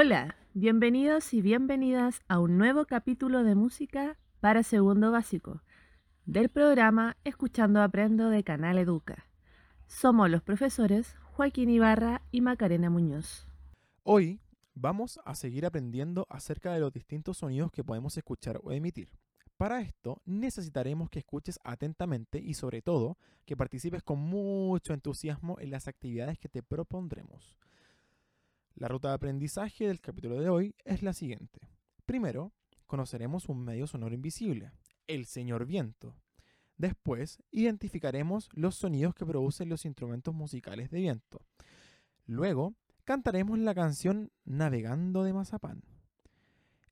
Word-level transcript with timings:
Hola, 0.00 0.36
bienvenidos 0.54 1.34
y 1.34 1.42
bienvenidas 1.42 2.20
a 2.28 2.38
un 2.38 2.56
nuevo 2.56 2.84
capítulo 2.84 3.42
de 3.42 3.56
música 3.56 4.16
para 4.38 4.62
segundo 4.62 5.10
básico 5.10 5.64
del 6.24 6.50
programa 6.50 7.16
Escuchando 7.24 7.82
Aprendo 7.82 8.30
de 8.30 8.44
Canal 8.44 8.78
Educa. 8.78 9.26
Somos 9.88 10.30
los 10.30 10.40
profesores 10.40 11.16
Joaquín 11.32 11.68
Ibarra 11.68 12.22
y 12.30 12.42
Macarena 12.42 12.90
Muñoz. 12.90 13.48
Hoy 14.04 14.40
vamos 14.72 15.18
a 15.24 15.34
seguir 15.34 15.66
aprendiendo 15.66 16.28
acerca 16.30 16.72
de 16.72 16.78
los 16.78 16.92
distintos 16.92 17.38
sonidos 17.38 17.72
que 17.72 17.82
podemos 17.82 18.16
escuchar 18.16 18.60
o 18.62 18.70
emitir. 18.70 19.10
Para 19.56 19.80
esto 19.80 20.22
necesitaremos 20.24 21.10
que 21.10 21.18
escuches 21.18 21.58
atentamente 21.64 22.38
y 22.38 22.54
sobre 22.54 22.82
todo 22.82 23.18
que 23.44 23.56
participes 23.56 24.04
con 24.04 24.20
mucho 24.20 24.94
entusiasmo 24.94 25.56
en 25.58 25.72
las 25.72 25.88
actividades 25.88 26.38
que 26.38 26.48
te 26.48 26.62
propondremos. 26.62 27.58
La 28.78 28.86
ruta 28.86 29.08
de 29.08 29.14
aprendizaje 29.14 29.88
del 29.88 30.00
capítulo 30.00 30.40
de 30.40 30.48
hoy 30.48 30.76
es 30.84 31.02
la 31.02 31.12
siguiente. 31.12 31.58
Primero, 32.06 32.52
conoceremos 32.86 33.48
un 33.48 33.64
medio 33.64 33.88
sonoro 33.88 34.14
invisible, 34.14 34.70
el 35.08 35.26
señor 35.26 35.66
viento. 35.66 36.14
Después, 36.76 37.42
identificaremos 37.50 38.48
los 38.52 38.76
sonidos 38.76 39.16
que 39.16 39.26
producen 39.26 39.68
los 39.68 39.84
instrumentos 39.84 40.32
musicales 40.32 40.90
de 40.90 41.00
viento. 41.00 41.40
Luego, 42.24 42.76
cantaremos 43.02 43.58
la 43.58 43.74
canción 43.74 44.30
Navegando 44.44 45.24
de 45.24 45.32
Mazapán. 45.32 45.82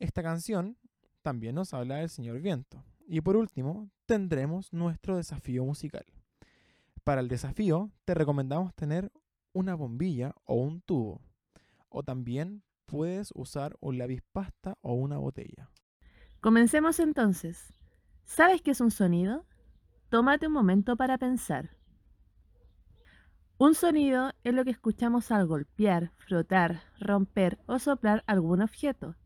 Esta 0.00 0.24
canción 0.24 0.76
también 1.22 1.54
nos 1.54 1.72
habla 1.72 1.98
del 1.98 2.10
señor 2.10 2.40
viento. 2.40 2.82
Y 3.06 3.20
por 3.20 3.36
último, 3.36 3.88
tendremos 4.06 4.72
nuestro 4.72 5.16
desafío 5.16 5.64
musical. 5.64 6.04
Para 7.04 7.20
el 7.20 7.28
desafío, 7.28 7.92
te 8.04 8.14
recomendamos 8.14 8.74
tener 8.74 9.12
una 9.52 9.76
bombilla 9.76 10.34
o 10.46 10.56
un 10.56 10.80
tubo 10.80 11.25
o 11.88 12.02
también 12.02 12.62
puedes 12.86 13.30
usar 13.34 13.76
un 13.80 13.98
lápiz 13.98 14.22
pasta 14.32 14.78
o 14.80 14.94
una 14.94 15.18
botella. 15.18 15.70
Comencemos 16.40 17.00
entonces. 17.00 17.74
¿Sabes 18.24 18.62
qué 18.62 18.70
es 18.70 18.80
un 18.80 18.90
sonido? 18.90 19.44
Tómate 20.08 20.46
un 20.46 20.52
momento 20.52 20.96
para 20.96 21.18
pensar. 21.18 21.76
Un 23.58 23.74
sonido 23.74 24.32
es 24.44 24.54
lo 24.54 24.64
que 24.64 24.70
escuchamos 24.70 25.30
al 25.30 25.46
golpear, 25.46 26.12
frotar, 26.16 26.82
romper 27.00 27.58
o 27.66 27.78
soplar 27.78 28.22
algún 28.26 28.60
objeto. 28.60 29.16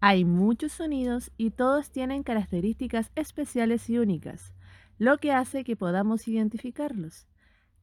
Hay 0.00 0.24
muchos 0.24 0.72
sonidos 0.72 1.32
y 1.36 1.50
todos 1.50 1.90
tienen 1.90 2.22
características 2.22 3.10
especiales 3.14 3.88
y 3.90 3.98
únicas, 3.98 4.54
lo 4.98 5.18
que 5.18 5.32
hace 5.32 5.64
que 5.64 5.76
podamos 5.76 6.28
identificarlos, 6.28 7.26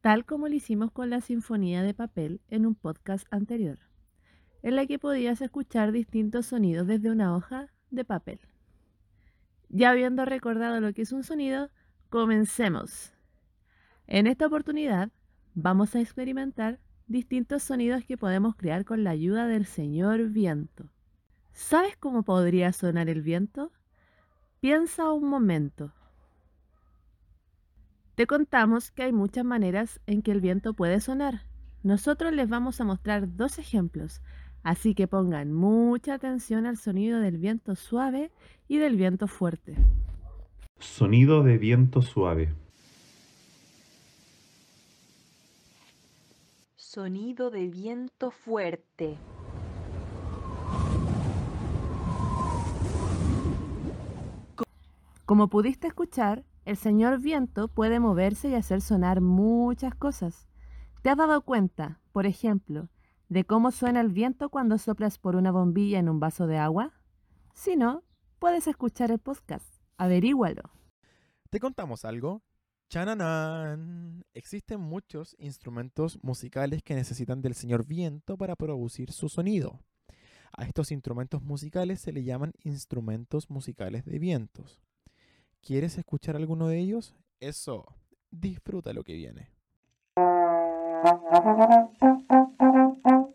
tal 0.01 0.25
como 0.25 0.47
lo 0.47 0.55
hicimos 0.55 0.91
con 0.91 1.09
la 1.09 1.19
Sinfonía 1.19 1.83
de 1.83 1.93
Papel 1.93 2.41
en 2.47 2.65
un 2.65 2.75
podcast 2.75 3.27
anterior 3.31 3.90
en 4.63 4.75
la 4.75 4.85
que 4.85 4.99
podías 4.99 5.41
escuchar 5.41 5.91
distintos 5.91 6.47
sonidos 6.47 6.87
desde 6.87 7.09
una 7.09 7.35
hoja 7.35 7.67
de 7.89 8.05
papel. 8.05 8.39
Ya 9.69 9.91
habiendo 9.91 10.25
recordado 10.25 10.79
lo 10.79 10.93
que 10.93 11.03
es 11.03 11.11
un 11.11 11.23
sonido, 11.23 11.69
comencemos. 12.09 13.13
En 14.07 14.27
esta 14.27 14.47
oportunidad 14.47 15.09
vamos 15.53 15.95
a 15.95 16.01
experimentar 16.01 16.79
distintos 17.07 17.63
sonidos 17.63 18.03
que 18.05 18.17
podemos 18.17 18.55
crear 18.55 18.85
con 18.85 19.03
la 19.03 19.11
ayuda 19.11 19.47
del 19.47 19.65
señor 19.65 20.29
viento. 20.29 20.91
¿Sabes 21.53 21.97
cómo 21.97 22.23
podría 22.23 22.71
sonar 22.73 23.09
el 23.09 23.21
viento? 23.21 23.71
Piensa 24.59 25.11
un 25.11 25.29
momento. 25.29 25.93
Te 28.15 28.27
contamos 28.27 28.91
que 28.91 29.03
hay 29.03 29.11
muchas 29.11 29.43
maneras 29.43 29.99
en 30.05 30.21
que 30.21 30.31
el 30.31 30.41
viento 30.41 30.73
puede 30.73 30.99
sonar. 30.99 31.45
Nosotros 31.83 32.33
les 32.33 32.47
vamos 32.47 32.79
a 32.79 32.83
mostrar 32.83 33.35
dos 33.35 33.57
ejemplos 33.57 34.21
Así 34.63 34.93
que 34.93 35.07
pongan 35.07 35.51
mucha 35.53 36.13
atención 36.13 36.65
al 36.65 36.77
sonido 36.77 37.19
del 37.19 37.37
viento 37.37 37.75
suave 37.75 38.31
y 38.67 38.77
del 38.77 38.95
viento 38.95 39.27
fuerte. 39.27 39.75
Sonido 40.79 41.43
de 41.43 41.57
viento 41.57 42.01
suave. 42.01 42.53
Sonido 46.75 47.49
de 47.49 47.67
viento 47.69 48.31
fuerte. 48.31 49.17
Como 55.25 55.47
pudiste 55.47 55.87
escuchar, 55.87 56.43
el 56.65 56.75
señor 56.75 57.19
viento 57.19 57.67
puede 57.67 57.99
moverse 57.99 58.49
y 58.49 58.55
hacer 58.55 58.81
sonar 58.81 59.21
muchas 59.21 59.95
cosas. 59.95 60.47
¿Te 61.01 61.09
has 61.09 61.17
dado 61.17 61.41
cuenta, 61.41 61.99
por 62.11 62.25
ejemplo, 62.25 62.89
de 63.31 63.45
cómo 63.45 63.71
suena 63.71 64.01
el 64.01 64.09
viento 64.09 64.49
cuando 64.49 64.77
soplas 64.77 65.17
por 65.17 65.37
una 65.37 65.53
bombilla 65.53 65.99
en 65.99 66.09
un 66.09 66.19
vaso 66.19 66.47
de 66.47 66.57
agua? 66.57 66.91
Si 67.53 67.77
no, 67.77 68.03
puedes 68.39 68.67
escuchar 68.67 69.09
el 69.09 69.19
podcast. 69.19 69.65
Averígualo. 69.95 70.63
¿Te 71.49 71.61
contamos 71.61 72.03
algo? 72.03 72.41
¡Chananán! 72.89 74.25
Existen 74.33 74.81
muchos 74.81 75.37
instrumentos 75.39 76.19
musicales 76.21 76.83
que 76.83 76.93
necesitan 76.93 77.41
del 77.41 77.55
señor 77.55 77.85
viento 77.85 78.37
para 78.37 78.57
producir 78.57 79.13
su 79.13 79.29
sonido. 79.29 79.79
A 80.51 80.65
estos 80.65 80.91
instrumentos 80.91 81.41
musicales 81.41 82.01
se 82.01 82.11
le 82.11 82.25
llaman 82.25 82.51
instrumentos 82.65 83.49
musicales 83.49 84.03
de 84.03 84.19
vientos. 84.19 84.81
¿Quieres 85.61 85.97
escuchar 85.97 86.35
alguno 86.35 86.67
de 86.67 86.79
ellos? 86.79 87.15
Eso, 87.39 87.85
disfruta 88.29 88.91
lo 88.91 89.05
que 89.05 89.13
viene. 89.13 89.51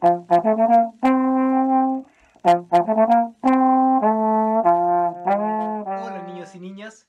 Hola 0.07 0.23
niños 6.29 6.55
y 6.55 6.61
niñas. 6.61 7.07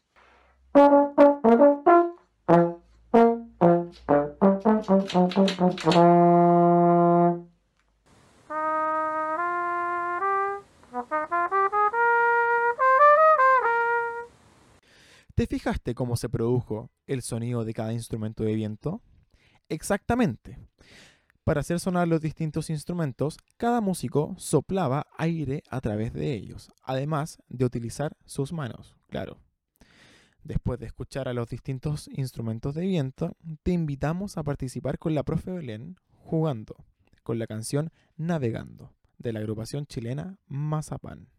¿Te 15.36 15.46
fijaste 15.46 15.94
cómo 15.94 16.16
se 16.18 16.30
produjo 16.30 16.90
el 17.06 17.22
sonido 17.22 17.64
de 17.64 17.76
cada 17.76 17.94
instrumento 17.94 18.44
de 18.44 18.56
viento? 18.56 19.04
Exactamente. 19.70 20.58
Para 21.48 21.62
hacer 21.62 21.80
sonar 21.80 22.10
los 22.10 22.20
distintos 22.20 22.70
instrumentos, 22.70 23.38
cada 23.56 23.80
músico 23.80 24.36
soplaba 24.38 25.08
aire 25.18 25.64
a 25.70 25.80
través 25.80 26.12
de 26.12 26.34
ellos, 26.34 26.70
además 26.84 27.42
de 27.48 27.64
utilizar 27.64 28.18
sus 28.26 28.52
manos, 28.52 28.98
claro. 29.08 29.40
Después 30.44 30.78
de 30.78 30.88
escuchar 30.88 31.30
a 31.30 31.34
los 31.34 31.48
distintos 31.48 32.10
instrumentos 32.10 32.76
de 32.76 32.86
viento, 32.86 33.38
te 33.64 33.72
invitamos 33.72 34.38
a 34.38 34.44
participar 34.44 35.00
con 35.00 35.16
la 35.16 35.24
profe 35.24 35.52
Belén 35.52 35.96
jugando 36.12 36.76
con 37.24 37.40
la 37.40 37.48
canción 37.48 37.94
Navegando 38.18 38.94
de 39.18 39.32
la 39.32 39.40
agrupación 39.40 39.86
chilena 39.86 40.42
Mazapán. 40.48 41.30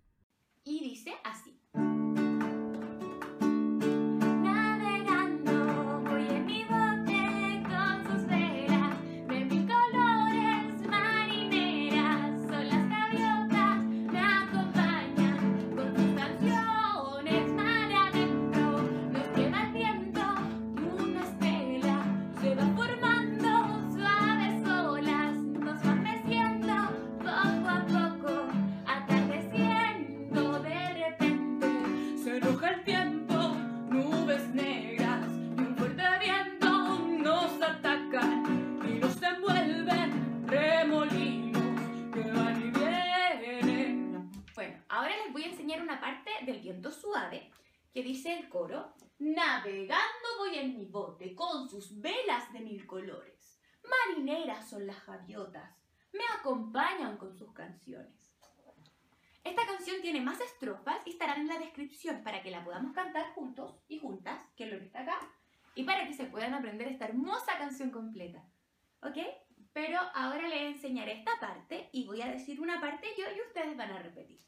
Que 47.93 48.03
dice 48.03 48.33
el 48.33 48.49
coro, 48.49 48.95
navegando 49.19 50.29
voy 50.39 50.57
en 50.57 50.79
mi 50.79 50.87
bote 50.87 51.35
con 51.35 51.69
sus 51.69 52.01
velas 52.01 52.53
de 52.53 52.61
mil 52.61 52.87
colores. 52.87 53.61
Marineras 53.83 54.69
son 54.69 54.87
las 54.87 55.05
gaviotas, 55.07 55.77
me 56.13 56.25
acompañan 56.39 57.17
con 57.17 57.37
sus 57.37 57.53
canciones. 57.53 58.15
Esta 59.43 59.67
canción 59.67 60.03
tiene 60.03 60.21
más 60.21 60.41
estrofas 60.41 60.99
y 61.07 61.11
estarán 61.11 61.41
en 61.41 61.49
la 61.49 61.59
descripción 61.59 62.23
para 62.23 62.43
que 62.43 62.51
la 62.51 62.65
podamos 62.65 62.93
cantar 62.93 63.33
juntos 63.33 63.81
y 63.89 63.99
juntas, 63.99 64.41
que 64.57 64.65
es 64.65 64.73
lo 64.73 64.79
que 64.79 64.85
está 64.85 65.01
acá, 65.01 65.19
y 65.75 65.85
para 65.85 66.07
que 66.07 66.15
se 66.15 66.27
puedan 66.27 66.55
aprender 66.55 66.89
esta 66.89 67.07
hermosa 67.07 67.57
canción 67.59 67.91
completa. 67.91 68.45
¿Ok? 69.03 69.17
Pero 69.73 69.99
ahora 70.15 70.47
les 70.49 70.75
enseñaré 70.75 71.13
esta 71.13 71.33
parte 71.41 71.89
y 71.93 72.07
voy 72.07 72.21
a 72.21 72.31
decir 72.31 72.61
una 72.61 72.81
parte 72.81 73.07
yo 73.17 73.25
y 73.35 73.41
ustedes 73.41 73.77
van 73.77 73.93
a 73.93 74.03
repetir. 74.03 74.41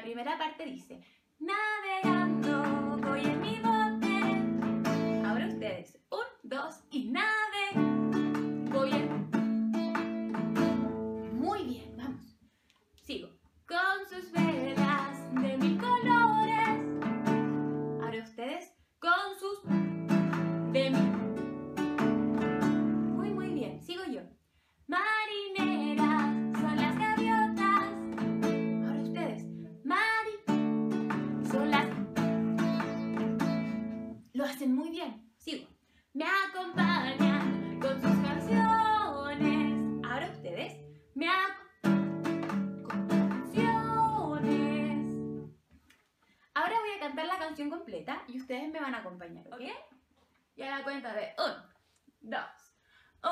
La 0.00 0.04
primera 0.04 0.38
parte 0.38 0.64
dice, 0.64 0.98
navegando 1.40 2.96
voy 3.06 3.20
en 3.20 3.40
mi 3.42 3.56
bote. 3.56 5.28
Ahora 5.28 5.46
ustedes, 5.46 5.98
un, 6.08 6.24
dos 6.42 6.80
y 6.90 7.10
nave. 7.10 7.39
Hacen 34.60 34.74
muy 34.74 34.90
bien. 34.90 35.26
Sigo. 35.38 35.66
Me 36.12 36.26
acompañan 36.26 37.80
con 37.80 37.94
sus 37.98 38.14
canciones. 38.20 40.04
Ahora 40.06 40.30
ustedes. 40.30 40.76
Me 41.14 41.26
acompañan 41.26 42.82
con 42.82 43.08
canciones. 43.08 44.50
Ahora 46.52 46.74
voy 46.78 46.90
a 46.94 47.00
cantar 47.00 47.24
la 47.24 47.38
canción 47.38 47.70
completa 47.70 48.22
y 48.28 48.36
ustedes 48.36 48.70
me 48.70 48.80
van 48.80 48.94
a 48.94 48.98
acompañar, 48.98 49.46
¿ok? 49.46 49.62
Y 50.56 50.62
a 50.62 50.76
la 50.76 50.84
cuenta 50.84 51.14
de 51.14 51.32
un, 51.38 52.30
dos, 52.30 52.74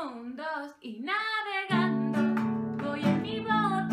un, 0.02 0.34
dos 0.34 0.76
y 0.80 1.00
navegando. 1.00 2.88
Voy 2.88 3.04
en 3.04 3.20
mi 3.20 3.40
bote 3.40 3.87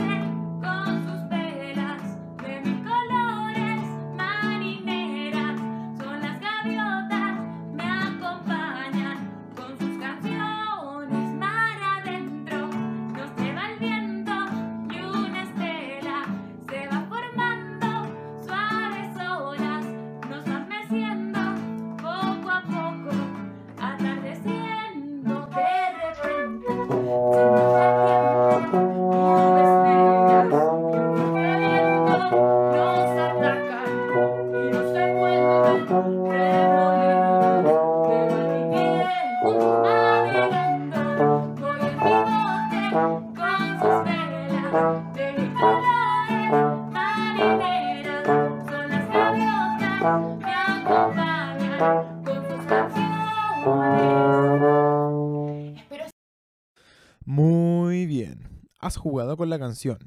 ¿Has 58.86 58.98
jugado 58.98 59.36
con 59.36 59.50
la 59.50 59.58
canción? 59.58 59.98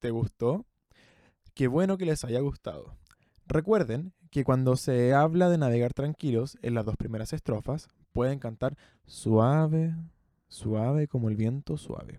¿Te 0.00 0.10
gustó? 0.10 0.66
Qué 1.54 1.68
bueno 1.68 1.96
que 1.96 2.06
les 2.06 2.24
haya 2.24 2.40
gustado. 2.40 2.96
Recuerden 3.46 4.14
que 4.32 4.42
cuando 4.42 4.74
se 4.74 5.14
habla 5.14 5.48
de 5.48 5.58
navegar 5.58 5.92
tranquilos 5.92 6.58
en 6.62 6.74
las 6.74 6.84
dos 6.84 6.96
primeras 6.96 7.32
estrofas, 7.32 7.86
pueden 8.12 8.40
cantar 8.40 8.76
suave, 9.04 9.94
suave 10.48 11.06
como 11.06 11.28
el 11.28 11.36
viento 11.36 11.76
suave. 11.76 12.18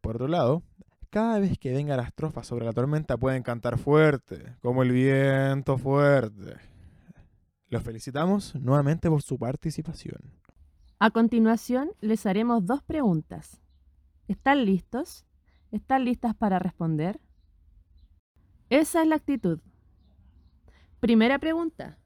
Por 0.00 0.14
otro 0.14 0.28
lado, 0.28 0.62
cada 1.10 1.40
vez 1.40 1.58
que 1.58 1.72
venga 1.72 1.96
la 1.96 2.04
estrofa 2.04 2.44
sobre 2.44 2.64
la 2.64 2.72
tormenta, 2.72 3.16
pueden 3.16 3.42
cantar 3.42 3.76
fuerte, 3.76 4.54
como 4.60 4.84
el 4.84 4.92
viento 4.92 5.78
fuerte. 5.78 6.58
Los 7.70 7.82
felicitamos 7.82 8.54
nuevamente 8.54 9.10
por 9.10 9.20
su 9.20 9.36
participación. 9.36 10.20
A 11.00 11.10
continuación, 11.10 11.90
les 12.00 12.24
haremos 12.24 12.64
dos 12.64 12.84
preguntas. 12.84 13.63
¿Están 14.28 14.64
listos? 14.64 15.26
¿Están 15.70 16.04
listas 16.04 16.34
para 16.34 16.58
responder? 16.58 17.20
Esa 18.70 19.02
es 19.02 19.08
la 19.08 19.16
actitud. 19.16 19.60
Primera 21.00 21.38
pregunta. 21.38 21.98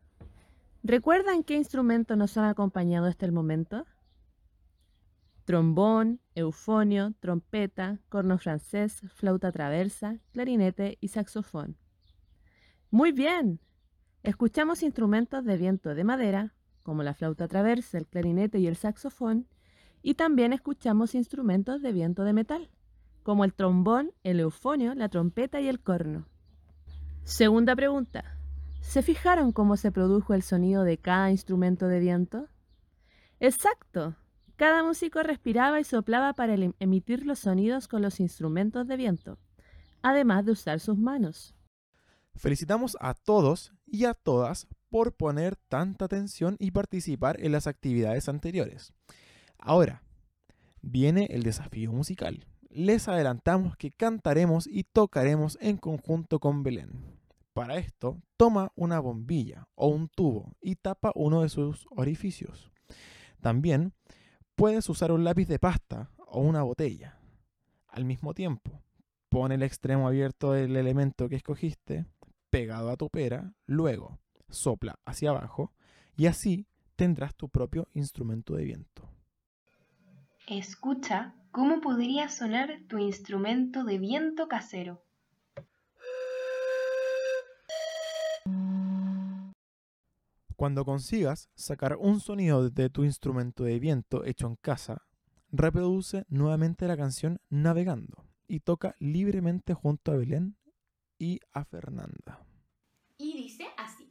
¿Recuerdan 0.82 1.44
qué 1.44 1.54
instrumentos 1.54 2.16
nos 2.16 2.36
han 2.36 2.46
acompañado 2.46 3.06
hasta 3.06 3.24
el 3.26 3.32
momento? 3.32 3.86
Trombón, 5.44 6.20
eufonio, 6.34 7.14
trompeta, 7.20 8.00
corno 8.08 8.38
francés, 8.38 9.00
flauta 9.14 9.52
traversa, 9.52 10.18
clarinete 10.32 10.98
y 11.00 11.08
saxofón. 11.08 11.76
Muy 12.90 13.12
bien. 13.12 13.60
Escuchamos 14.24 14.82
instrumentos 14.82 15.44
de 15.44 15.56
viento 15.56 15.94
de 15.94 16.04
madera, 16.04 16.54
como 16.82 17.02
la 17.04 17.14
flauta 17.14 17.46
traversa, 17.46 17.98
el 17.98 18.06
clarinete 18.06 18.58
y 18.58 18.66
el 18.66 18.76
saxofón, 18.76 19.46
y 20.02 20.14
también 20.14 20.52
escuchamos 20.52 21.14
instrumentos 21.14 21.82
de 21.82 21.92
viento 21.92 22.24
de 22.24 22.32
metal, 22.32 22.70
como 23.22 23.44
el 23.44 23.52
trombón, 23.54 24.12
el 24.22 24.40
eufonio, 24.40 24.94
la 24.94 25.08
trompeta 25.08 25.60
y 25.60 25.68
el 25.68 25.80
corno. 25.80 26.26
Segunda 27.24 27.76
pregunta. 27.76 28.38
¿Se 28.80 29.02
fijaron 29.02 29.52
cómo 29.52 29.76
se 29.76 29.92
produjo 29.92 30.34
el 30.34 30.42
sonido 30.42 30.84
de 30.84 30.98
cada 30.98 31.30
instrumento 31.30 31.88
de 31.88 32.00
viento? 32.00 32.48
Exacto. 33.40 34.16
Cada 34.56 34.82
músico 34.82 35.22
respiraba 35.22 35.78
y 35.78 35.84
soplaba 35.84 36.32
para 36.32 36.54
el- 36.54 36.74
emitir 36.80 37.26
los 37.26 37.40
sonidos 37.40 37.86
con 37.86 38.02
los 38.02 38.18
instrumentos 38.18 38.86
de 38.88 38.96
viento, 38.96 39.38
además 40.02 40.44
de 40.46 40.52
usar 40.52 40.80
sus 40.80 40.96
manos. 40.96 41.54
Felicitamos 42.34 42.96
a 43.00 43.14
todos 43.14 43.72
y 43.86 44.04
a 44.04 44.14
todas 44.14 44.66
por 44.88 45.12
poner 45.14 45.56
tanta 45.68 46.06
atención 46.06 46.56
y 46.58 46.70
participar 46.70 47.40
en 47.40 47.52
las 47.52 47.66
actividades 47.66 48.28
anteriores. 48.28 48.92
Ahora, 49.58 50.02
viene 50.80 51.26
el 51.30 51.42
desafío 51.42 51.92
musical. 51.92 52.46
Les 52.70 53.08
adelantamos 53.08 53.76
que 53.76 53.90
cantaremos 53.90 54.66
y 54.66 54.84
tocaremos 54.84 55.58
en 55.60 55.76
conjunto 55.76 56.38
con 56.38 56.62
Belén. 56.62 57.18
Para 57.52 57.76
esto, 57.76 58.22
toma 58.36 58.72
una 58.76 59.00
bombilla 59.00 59.66
o 59.74 59.88
un 59.88 60.08
tubo 60.08 60.52
y 60.60 60.76
tapa 60.76 61.12
uno 61.14 61.42
de 61.42 61.48
sus 61.48 61.86
orificios. 61.90 62.70
También 63.40 63.94
puedes 64.54 64.88
usar 64.88 65.10
un 65.12 65.24
lápiz 65.24 65.48
de 65.48 65.58
pasta 65.58 66.10
o 66.18 66.40
una 66.40 66.62
botella. 66.62 67.18
Al 67.88 68.04
mismo 68.04 68.32
tiempo, 68.32 68.82
pon 69.28 69.50
el 69.50 69.62
extremo 69.62 70.06
abierto 70.06 70.52
del 70.52 70.76
elemento 70.76 71.28
que 71.28 71.36
escogiste 71.36 72.06
pegado 72.50 72.90
a 72.90 72.96
tu 72.96 73.10
pera, 73.10 73.54
luego 73.66 74.20
sopla 74.48 74.98
hacia 75.04 75.30
abajo 75.30 75.72
y 76.16 76.26
así 76.26 76.66
tendrás 76.96 77.34
tu 77.34 77.48
propio 77.48 77.88
instrumento 77.92 78.54
de 78.54 78.64
viento. 78.64 79.17
Escucha 80.50 81.34
cómo 81.50 81.82
podría 81.82 82.30
sonar 82.30 82.80
tu 82.88 82.96
instrumento 82.96 83.84
de 83.84 83.98
viento 83.98 84.48
casero. 84.48 85.04
Cuando 90.56 90.86
consigas 90.86 91.50
sacar 91.54 91.96
un 91.96 92.20
sonido 92.20 92.70
de 92.70 92.88
tu 92.88 93.04
instrumento 93.04 93.64
de 93.64 93.78
viento 93.78 94.24
hecho 94.24 94.46
en 94.46 94.56
casa, 94.56 95.02
reproduce 95.52 96.24
nuevamente 96.30 96.86
la 96.88 96.96
canción 96.96 97.42
Navegando 97.50 98.24
y 98.46 98.60
toca 98.60 98.96
libremente 99.00 99.74
junto 99.74 100.12
a 100.12 100.16
Belén 100.16 100.56
y 101.18 101.40
a 101.52 101.66
Fernanda. 101.66 102.42
Y 103.18 103.36
dice 103.36 103.66
así. 103.76 104.10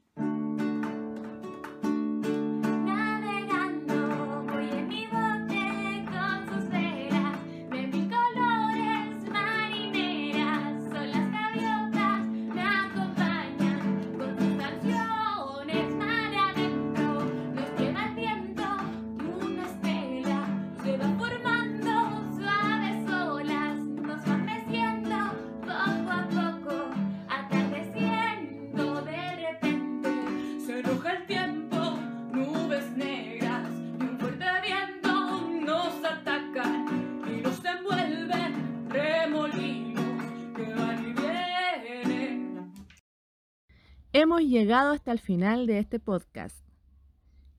Hemos 44.19 44.41
llegado 44.41 44.93
hasta 44.93 45.11
el 45.11 45.19
final 45.19 45.67
de 45.67 45.77
este 45.77 45.99
podcast. 45.99 46.65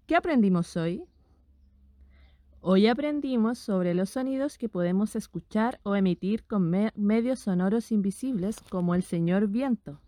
¿Qué 0.08 0.16
aprendimos 0.16 0.76
hoy? 0.76 1.04
Hoy 2.60 2.88
aprendimos 2.88 3.60
sobre 3.60 3.94
los 3.94 4.10
sonidos 4.10 4.58
que 4.58 4.68
podemos 4.68 5.14
escuchar 5.14 5.78
o 5.84 5.94
emitir 5.94 6.42
con 6.48 6.68
me- 6.68 6.92
medios 6.96 7.38
sonoros 7.38 7.92
invisibles 7.92 8.56
como 8.70 8.96
el 8.96 9.04
señor 9.04 9.46
viento. 9.46 10.00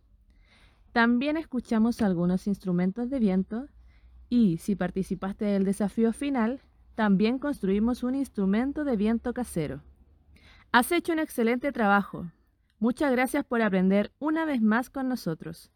También 0.91 1.37
escuchamos 1.37 2.03
algunos 2.03 2.49
instrumentos 2.49 3.11
de 3.11 3.21
viento 3.21 3.69
y 4.29 4.57
si 4.57 4.75
participaste 4.75 5.45
del 5.45 5.63
desafío 5.63 6.13
final, 6.13 6.61
también 6.97 7.39
construimos 7.39 8.03
un 8.03 8.17
instrumento 8.17 8.83
de 8.83 8.97
viento 8.97 9.33
casero. 9.35 9.85
Has 10.73 10.91
hecho 10.91 11.13
un 11.13 11.21
excelente 11.21 11.71
trabajo. 11.71 12.27
Muchas 12.81 13.13
gracias 13.13 13.45
por 13.45 13.63
aprender 13.63 14.11
una 14.19 14.45
vez 14.47 14.61
más 14.61 14.91
con 14.91 15.09
nosotros. 15.09 15.71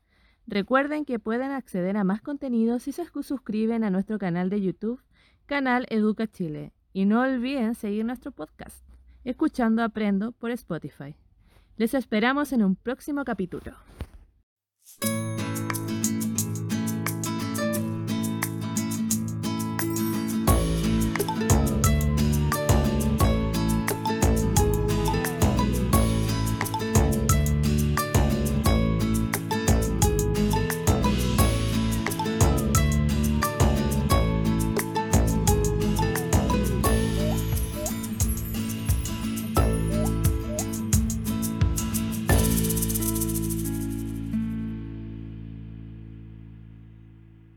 Recuerden 0.46 1.04
que 1.04 1.18
pueden 1.18 1.50
acceder 1.50 1.96
a 1.96 2.04
más 2.04 2.20
contenido 2.20 2.78
si 2.78 2.92
se 2.92 3.04
suscriben 3.22 3.82
a 3.82 3.90
nuestro 3.90 4.18
canal 4.18 4.50
de 4.50 4.60
YouTube, 4.60 5.00
canal 5.46 5.86
Educa 5.88 6.26
Chile. 6.26 6.72
Y 6.92 7.06
no 7.06 7.22
olviden 7.22 7.74
seguir 7.74 8.04
nuestro 8.04 8.30
podcast, 8.30 8.86
Escuchando 9.24 9.82
Aprendo 9.82 10.32
por 10.32 10.50
Spotify. 10.52 11.16
Les 11.76 11.92
esperamos 11.94 12.52
en 12.52 12.62
un 12.62 12.76
próximo 12.76 13.24
capítulo. 13.24 13.72